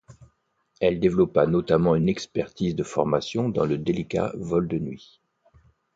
Elle 0.79 0.99
développa 0.99 1.45
notamment 1.45 1.95
une 1.95 2.09
expertise 2.09 2.75
de 2.75 2.81
formation 2.81 3.49
dans 3.49 3.65
le 3.67 3.77
délicat 3.77 4.31
vol 4.35 4.67
de 4.67 4.79
nuit. 4.79 5.21